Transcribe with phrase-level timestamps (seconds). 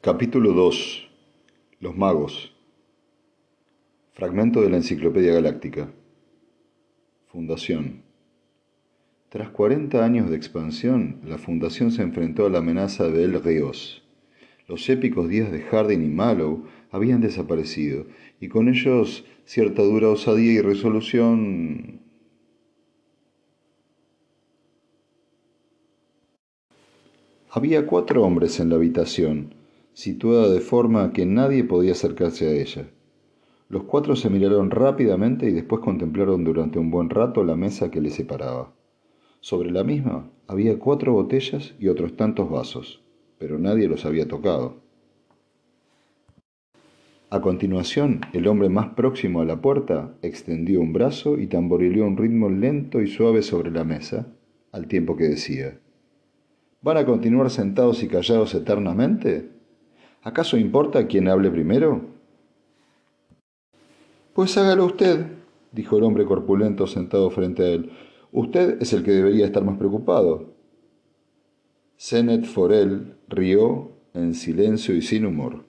[0.00, 1.08] Capítulo 2
[1.80, 2.54] Los magos.
[4.12, 5.90] Fragmento de la Enciclopedia Galáctica.
[7.26, 8.02] Fundación.
[9.28, 14.04] Tras 40 años de expansión, la Fundación se enfrentó a la amenaza de El Ríos.
[14.68, 16.62] Los épicos días de Harding y Mallow
[16.92, 18.06] habían desaparecido,
[18.40, 22.02] y con ellos cierta dura osadía y resolución.
[27.50, 29.57] Había cuatro hombres en la habitación,
[29.98, 32.88] situada de forma que nadie podía acercarse a ella.
[33.68, 38.00] Los cuatro se miraron rápidamente y después contemplaron durante un buen rato la mesa que
[38.00, 38.72] les separaba.
[39.40, 43.02] Sobre la misma había cuatro botellas y otros tantos vasos,
[43.38, 44.76] pero nadie los había tocado.
[47.30, 52.16] A continuación, el hombre más próximo a la puerta extendió un brazo y tamborileó un
[52.16, 54.28] ritmo lento y suave sobre la mesa,
[54.70, 55.80] al tiempo que decía,
[56.82, 59.57] ¿Van a continuar sentados y callados eternamente?
[60.28, 62.02] ¿Acaso importa quién hable primero?
[64.34, 65.24] Pues hágalo usted,
[65.72, 67.92] dijo el hombre corpulento sentado frente a él.
[68.30, 70.52] Usted es el que debería estar más preocupado.
[71.98, 75.64] Zenet Forel rió en silencio y sin humor.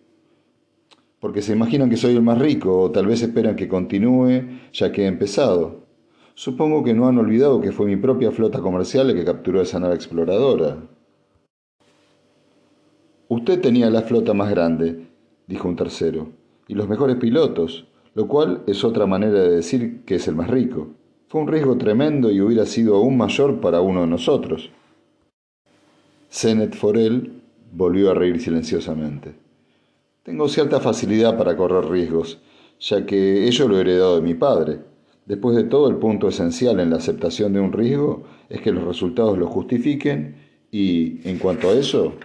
[1.21, 4.41] Porque se imaginan que soy el más rico, o tal vez esperan que continúe
[4.73, 5.85] ya que he empezado.
[6.33, 9.79] Supongo que no han olvidado que fue mi propia flota comercial la que capturó esa
[9.79, 10.79] nave exploradora.
[13.39, 15.07] Usted tenía la flota más grande,
[15.47, 16.27] dijo un tercero,
[16.67, 20.49] y los mejores pilotos, lo cual es otra manera de decir que es el más
[20.49, 20.89] rico.
[21.29, 24.71] Fue un riesgo tremendo y hubiera sido aún mayor para uno de nosotros.
[26.29, 29.35] Zenet Forel volvió a reír silenciosamente.
[30.23, 32.41] Tengo cierta facilidad para correr riesgos,
[32.81, 34.79] ya que ello lo he heredado de mi padre.
[35.25, 38.83] Después de todo, el punto esencial en la aceptación de un riesgo es que los
[38.83, 40.35] resultados lo justifiquen
[40.71, 42.15] y, en cuanto a eso,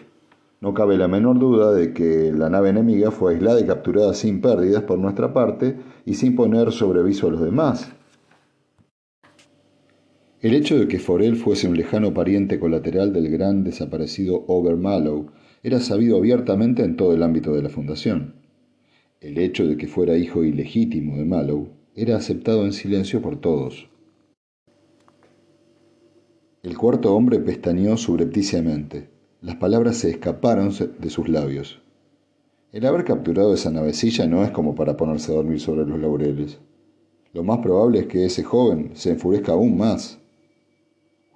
[0.64, 4.40] no cabe la menor duda de que la nave enemiga fue aislada y capturada sin
[4.40, 7.92] pérdidas por nuestra parte y sin poner sobreviso a los demás.
[10.40, 15.26] El hecho de que Forel fuese un lejano pariente colateral del gran desaparecido Overmallow
[15.62, 18.36] era sabido abiertamente en todo el ámbito de la Fundación.
[19.20, 23.90] El hecho de que fuera hijo ilegítimo de Mallow era aceptado en silencio por todos.
[26.62, 29.12] El cuarto hombre pestañeó subrepticiamente.
[29.44, 31.82] Las palabras se escaparon de sus labios.
[32.72, 36.60] El haber capturado esa navecilla no es como para ponerse a dormir sobre los laureles.
[37.34, 40.18] Lo más probable es que ese joven se enfurezca aún más.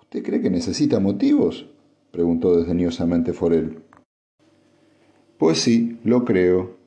[0.01, 1.69] ¿Usted cree que necesita motivos?
[2.11, 3.81] preguntó desdeñosamente Forel.
[5.37, 6.79] Pues sí, lo creo.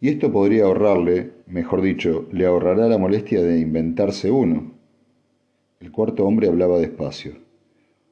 [0.00, 4.70] Y esto podría ahorrarle, mejor dicho, le ahorrará la molestia de inventarse uno.
[5.80, 7.32] El cuarto hombre hablaba despacio.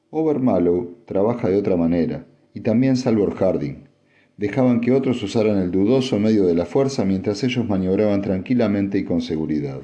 [0.09, 3.87] Overmallow trabaja de otra manera y también Salvor Harding.
[4.37, 9.03] Dejaban que otros usaran el dudoso medio de la fuerza mientras ellos maniobraban tranquilamente y
[9.03, 9.81] con seguridad.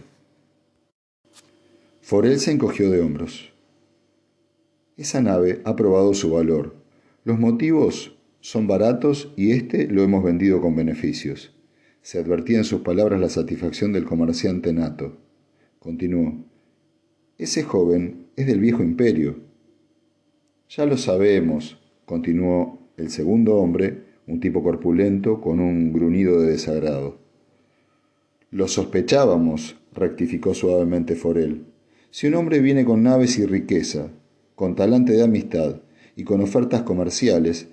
[2.02, 3.52] Forel se encogió de hombros.
[4.96, 6.76] Esa nave ha probado su valor.
[7.24, 11.52] Los motivos son baratos y este lo hemos vendido con beneficios.
[12.02, 15.18] Se advertía en sus palabras la satisfacción del comerciante nato.
[15.80, 16.46] Continuó.
[17.38, 19.40] Ese joven es del viejo imperio.
[20.70, 27.18] Ya lo sabemos, continuó el segundo hombre, un tipo corpulento con un gruñido de desagrado.
[28.52, 31.66] Lo sospechábamos, rectificó suavemente Forel.
[32.10, 34.12] Si un hombre viene con naves y riqueza,
[34.56, 35.82] con talante de amistad
[36.16, 37.68] y con ofertas comerciales,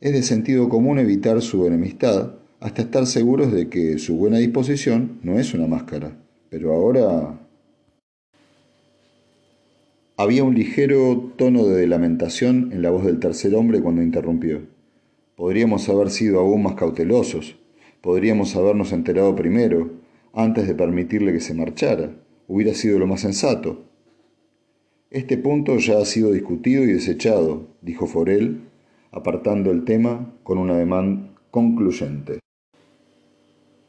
[0.00, 5.18] es de sentido común evitar su enemistad hasta estar seguros de que su buena disposición
[5.22, 6.16] no es una máscara.
[6.50, 7.47] Pero ahora
[10.20, 14.62] había un ligero tono de lamentación en la voz del tercer hombre cuando interrumpió.
[15.36, 17.56] Podríamos haber sido aún más cautelosos,
[18.00, 19.92] podríamos habernos enterado primero,
[20.32, 22.16] antes de permitirle que se marchara.
[22.48, 23.84] Hubiera sido lo más sensato.
[25.10, 28.62] Este punto ya ha sido discutido y desechado, dijo Forel,
[29.12, 32.40] apartando el tema con un ademán concluyente.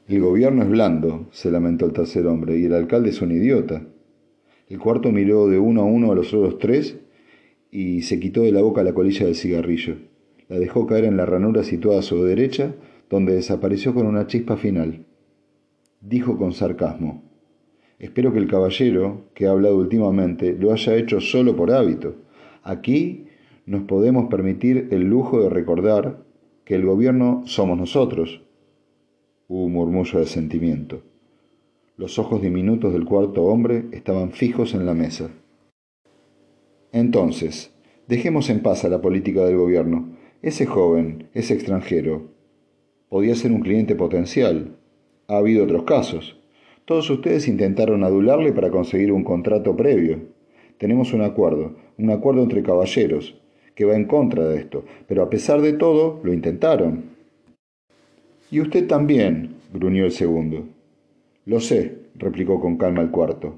[0.08, 3.82] El gobierno es blando, se lamentó el tercer hombre, y el alcalde es un idiota.
[4.70, 7.00] El cuarto miró de uno a uno a los otros tres
[7.72, 9.96] y se quitó de la boca la colilla del cigarrillo.
[10.48, 12.76] La dejó caer en la ranura situada a su derecha,
[13.10, 15.06] donde desapareció con una chispa final.
[16.02, 17.24] Dijo con sarcasmo,
[17.98, 22.16] Espero que el caballero, que ha hablado últimamente, lo haya hecho solo por hábito.
[22.64, 23.26] Aquí
[23.66, 26.24] nos podemos permitir el lujo de recordar
[26.64, 28.42] que el gobierno somos nosotros.
[29.48, 31.02] Hubo un murmullo de sentimiento.
[32.00, 35.32] Los ojos diminutos del cuarto hombre estaban fijos en la mesa.
[36.94, 37.74] Entonces,
[38.08, 40.16] dejemos en paz a la política del gobierno.
[40.42, 42.30] Ese joven, ese extranjero,
[43.10, 44.78] Podía ser un cliente potencial.
[45.28, 46.38] Ha habido otros casos.
[46.86, 50.22] Todos ustedes intentaron adularle para conseguir un contrato previo.
[50.78, 53.36] Tenemos un acuerdo, un acuerdo entre caballeros,
[53.76, 57.04] que va en contra de esto, pero a pesar de todo, lo intentaron.
[58.52, 60.79] Y usted también, gruñó el segundo.
[61.46, 63.58] Lo sé, replicó con calma el cuarto.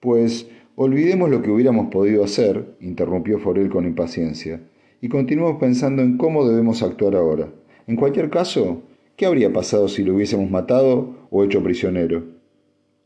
[0.00, 4.60] Pues olvidemos lo que hubiéramos podido hacer, interrumpió Forel con impaciencia,
[5.00, 7.48] y continuemos pensando en cómo debemos actuar ahora.
[7.86, 8.82] En cualquier caso,
[9.16, 12.24] ¿qué habría pasado si lo hubiésemos matado o hecho prisionero?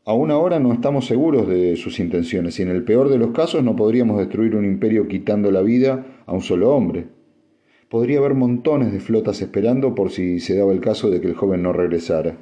[0.05, 3.61] Aún ahora no estamos seguros de sus intenciones y en el peor de los casos
[3.61, 7.07] no podríamos destruir un imperio quitando la vida a un solo hombre.
[7.89, 11.35] Podría haber montones de flotas esperando por si se daba el caso de que el
[11.35, 12.37] joven no regresara.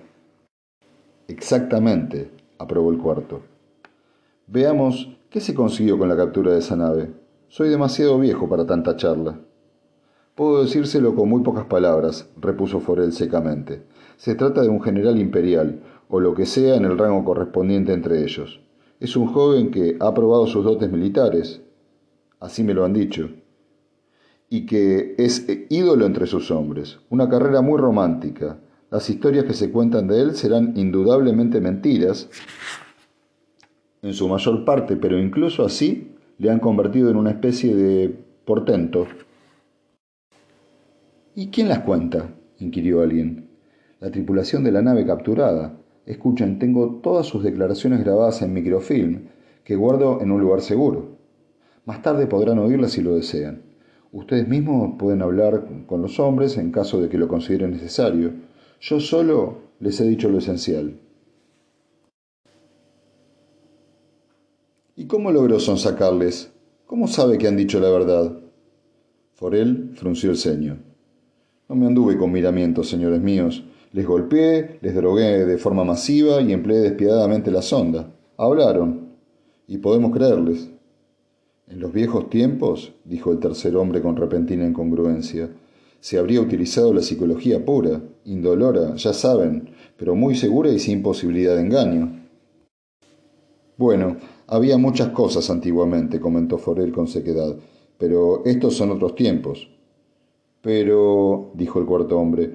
[1.27, 2.29] Exactamente,
[2.59, 3.41] aprobó el cuarto.
[4.47, 7.11] Veamos qué se consiguió con la captura de esa nave.
[7.47, 9.39] Soy demasiado viejo para tanta charla.
[10.35, 13.83] Puedo decírselo con muy pocas palabras, repuso Forel secamente.
[14.17, 18.21] Se trata de un general imperial, o lo que sea en el rango correspondiente entre
[18.21, 18.61] ellos.
[18.99, 21.61] Es un joven que ha probado sus dotes militares,
[22.39, 23.29] así me lo han dicho,
[24.49, 26.99] y que es ídolo entre sus hombres.
[27.09, 28.59] Una carrera muy romántica.
[28.95, 32.29] Las historias que se cuentan de él serán indudablemente mentiras,
[34.01, 39.05] en su mayor parte, pero incluso así le han convertido en una especie de portento.
[41.35, 42.35] ¿Y quién las cuenta?
[42.59, 43.49] inquirió alguien.
[43.99, 45.77] La tripulación de la nave capturada.
[46.05, 49.23] Escuchen, tengo todas sus declaraciones grabadas en microfilm,
[49.65, 51.17] que guardo en un lugar seguro.
[51.83, 53.61] Más tarde podrán oírlas si lo desean.
[54.13, 58.54] Ustedes mismos pueden hablar con los hombres en caso de que lo consideren necesario.
[58.79, 60.99] Yo solo les he dicho lo esencial.
[64.95, 66.51] ¿Y cómo logró sonsacarles?
[66.85, 68.37] ¿Cómo sabe que han dicho la verdad?
[69.33, 70.77] Forel frunció el ceño.
[71.67, 73.63] No me anduve con miramientos, señores míos.
[73.91, 78.13] Les golpeé, les drogué de forma masiva y empleé despiadadamente la sonda.
[78.37, 79.09] Hablaron.
[79.67, 80.69] Y podemos creerles.
[81.67, 85.49] En los viejos tiempos, dijo el tercer hombre con repentina incongruencia,
[86.05, 91.55] se habría utilizado la psicología pura, indolora, ya saben, pero muy segura y sin posibilidad
[91.55, 92.21] de engaño.
[93.75, 97.55] Bueno, había muchas cosas antiguamente, comentó Forel con sequedad,
[97.97, 99.67] pero estos son otros tiempos.
[100.61, 102.51] Pero, dijo el cuarto hombre,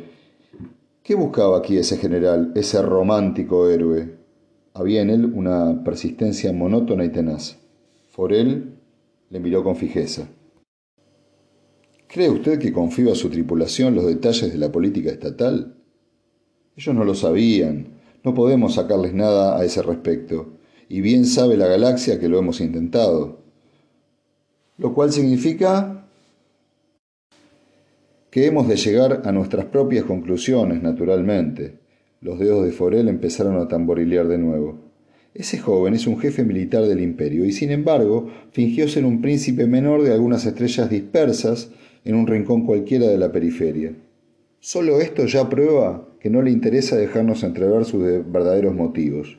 [1.02, 4.14] ¿Qué buscaba aquí ese general, ese romántico héroe?
[4.74, 7.58] Había en él una persistencia monótona y tenaz.
[8.10, 8.76] Forel
[9.28, 10.28] le miró con fijeza.
[12.12, 15.76] ¿Cree usted que confío a su tripulación los detalles de la política estatal?
[16.76, 18.00] Ellos no lo sabían.
[18.24, 20.54] No podemos sacarles nada a ese respecto.
[20.88, 23.38] Y bien sabe la galaxia que lo hemos intentado.
[24.76, 26.08] Lo cual significa
[28.28, 31.78] que hemos de llegar a nuestras propias conclusiones, naturalmente.
[32.20, 34.80] Los dedos de Forel empezaron a tamborilear de nuevo.
[35.32, 39.68] Ese joven es un jefe militar del imperio y sin embargo fingió ser un príncipe
[39.68, 41.70] menor de algunas estrellas dispersas
[42.04, 43.94] en un rincón cualquiera de la periferia.
[44.58, 49.38] Solo esto ya prueba que no le interesa dejarnos entrever sus verdaderos motivos.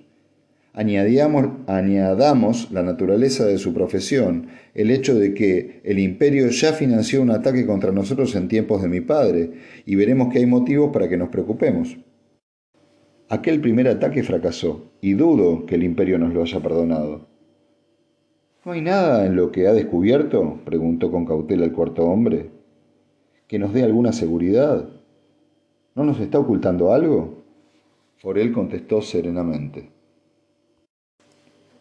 [0.74, 7.32] Añadamos, la naturaleza de su profesión, el hecho de que el imperio ya financió un
[7.32, 9.52] ataque contra nosotros en tiempos de mi padre,
[9.86, 11.98] y veremos que hay motivos para que nos preocupemos.
[13.28, 17.28] Aquel primer ataque fracasó, y dudo que el imperio nos lo haya perdonado.
[18.64, 20.60] ¿No hay nada en lo que ha descubierto?
[20.64, 22.50] preguntó con cautela el cuarto hombre.
[23.52, 24.88] ¿Que nos dé alguna seguridad?
[25.94, 27.44] ¿No nos está ocultando algo?
[28.20, 29.90] Forel contestó serenamente.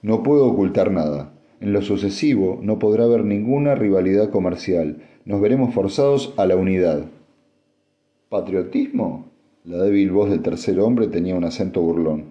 [0.02, 1.32] No puedo ocultar nada.
[1.60, 5.00] En lo sucesivo no podrá haber ninguna rivalidad comercial.
[5.24, 7.04] Nos veremos forzados a la unidad.
[8.30, 9.26] ¿Patriotismo?
[9.62, 12.30] La débil voz del tercer hombre tenía un acento burlón.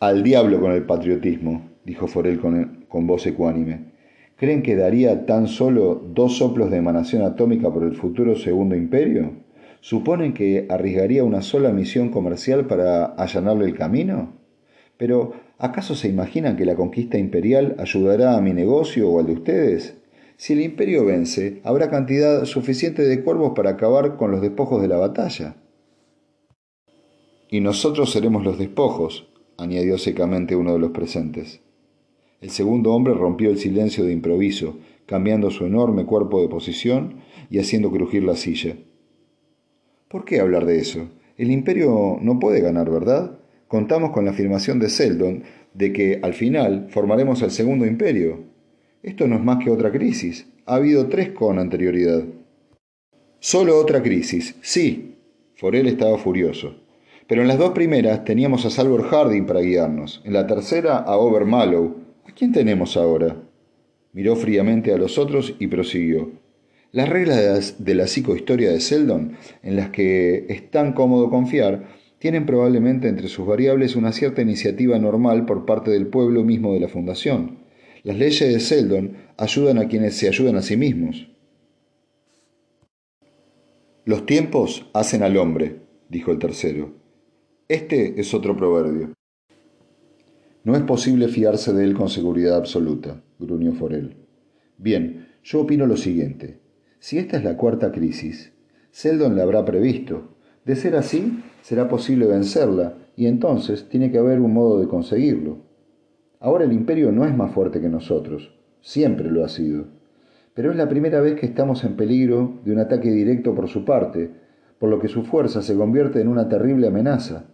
[0.00, 3.93] Al diablo con el patriotismo, dijo Forel con, con voz ecuánime.
[4.36, 9.32] ¿Creen que daría tan solo dos soplos de emanación atómica por el futuro segundo imperio?
[9.80, 14.32] ¿Suponen que arriesgaría una sola misión comercial para allanarle el camino?
[14.96, 19.32] Pero, ¿acaso se imaginan que la conquista imperial ayudará a mi negocio o al de
[19.34, 19.98] ustedes?
[20.36, 24.88] Si el imperio vence, habrá cantidad suficiente de cuervos para acabar con los despojos de
[24.88, 25.56] la batalla.
[27.50, 31.60] Y nosotros seremos los despojos, añadió secamente uno de los presentes.
[32.44, 37.58] El segundo hombre rompió el silencio de improviso, cambiando su enorme cuerpo de posición y
[37.58, 38.76] haciendo crujir la silla.
[40.08, 41.08] ¿Por qué hablar de eso?
[41.38, 43.38] El imperio no puede ganar, ¿verdad?
[43.66, 48.40] contamos con la afirmación de Seldon de que al final formaremos el segundo imperio.
[49.02, 50.46] Esto no es más que otra crisis.
[50.66, 52.24] Ha habido tres con anterioridad.
[53.40, 55.16] Solo otra crisis, sí.
[55.54, 56.76] Forel estaba furioso.
[57.26, 60.20] Pero en las dos primeras teníamos a Salvor Harding para guiarnos.
[60.26, 62.03] En la tercera a Overmallow.
[62.26, 63.36] ¿A quién tenemos ahora?
[64.12, 66.32] Miró fríamente a los otros y prosiguió.
[66.92, 71.88] Las reglas de la psicohistoria de Seldon, en las que es tan cómodo confiar,
[72.18, 76.80] tienen probablemente entre sus variables una cierta iniciativa normal por parte del pueblo mismo de
[76.80, 77.58] la Fundación.
[78.04, 81.28] Las leyes de Seldon ayudan a quienes se ayudan a sí mismos.
[84.04, 86.92] Los tiempos hacen al hombre, dijo el tercero.
[87.68, 89.14] Este es otro proverbio.
[90.64, 94.16] No es posible fiarse de él con seguridad absoluta, gruñó Forel.
[94.78, 96.58] Bien, yo opino lo siguiente.
[96.98, 98.54] Si esta es la cuarta crisis,
[98.90, 100.36] Seldon la habrá previsto.
[100.64, 105.58] De ser así, será posible vencerla, y entonces tiene que haber un modo de conseguirlo.
[106.40, 109.84] Ahora el imperio no es más fuerte que nosotros, siempre lo ha sido.
[110.54, 113.84] Pero es la primera vez que estamos en peligro de un ataque directo por su
[113.84, 114.30] parte,
[114.78, 117.50] por lo que su fuerza se convierte en una terrible amenaza.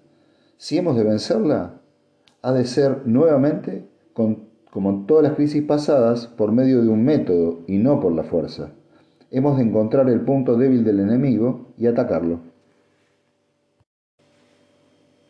[0.56, 1.79] Si hemos de vencerla,
[2.42, 7.60] ha de ser nuevamente, como en todas las crisis pasadas, por medio de un método
[7.66, 8.70] y no por la fuerza.
[9.30, 12.40] Hemos de encontrar el punto débil del enemigo y atacarlo.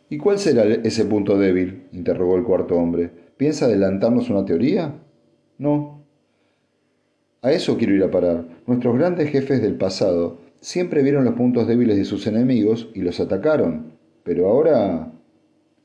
[0.09, 1.87] ¿Y cuál será ese punto débil?
[1.93, 3.11] interrogó el cuarto hombre.
[3.37, 4.95] ¿Piensa adelantarnos una teoría?
[5.59, 6.03] No.
[7.43, 8.45] A eso quiero ir a parar.
[8.67, 13.21] Nuestros grandes jefes del pasado siempre vieron los puntos débiles de sus enemigos y los
[13.21, 13.93] atacaron.
[14.25, 15.13] Pero ahora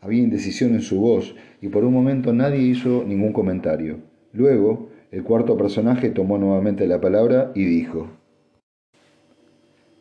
[0.06, 3.98] había indecisión en su voz y por un momento nadie hizo ningún comentario.
[4.34, 8.10] Luego, el cuarto personaje tomó nuevamente la palabra y dijo,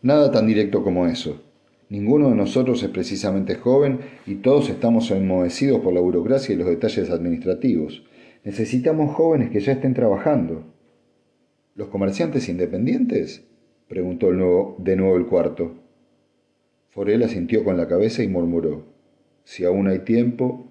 [0.02, 1.40] Nada tan directo como eso.
[1.88, 6.66] Ninguno de nosotros es precisamente joven y todos estamos enmohecidos por la burocracia y los
[6.66, 8.04] detalles administrativos.
[8.44, 10.64] Necesitamos jóvenes que ya estén trabajando.
[11.74, 13.46] ¿Los comerciantes independientes?
[13.88, 15.76] preguntó de nuevo el cuarto.
[16.90, 18.93] Forel asintió con la cabeza y murmuró,
[19.44, 20.63] Si aún hay tiempo,